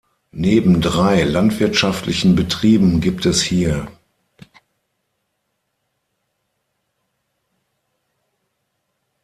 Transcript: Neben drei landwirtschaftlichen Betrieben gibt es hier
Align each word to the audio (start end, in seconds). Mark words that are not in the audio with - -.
Neben 0.33 0.81
drei 0.81 1.21
landwirtschaftlichen 1.25 2.35
Betrieben 2.35 3.01
gibt 3.01 3.27
es 3.27 3.43
hier 3.43 3.85